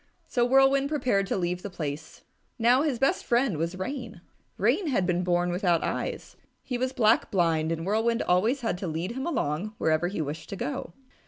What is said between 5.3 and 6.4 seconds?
without eyes.